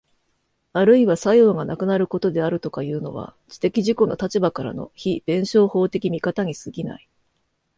[0.73, 7.07] あるいは作用がなくなることであるとかいうのは、知的自己の立場からの非弁証法的見方に過ぎない。